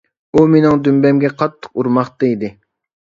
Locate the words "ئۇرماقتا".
1.81-2.29